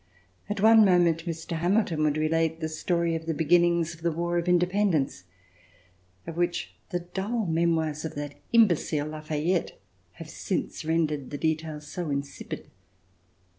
[0.49, 1.61] At one moment, A VISIT TO NEW YORK Mr.
[1.75, 5.25] Hamilton would relate the story of the beginnings of the War of Independence,
[6.25, 9.79] of which the dull memoirs of that imbecile, Lafayette,
[10.13, 12.67] have since rendered the details so insipid.